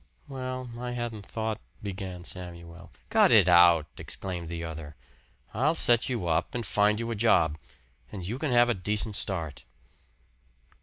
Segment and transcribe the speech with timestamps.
[0.27, 2.89] "Well, I hadn't thought" began Samuel.
[3.11, 4.95] "Cut it out!" exclaimed the other.
[5.53, 7.59] "I'll set you up, and find you a job,
[8.11, 9.63] and you can have a decent start."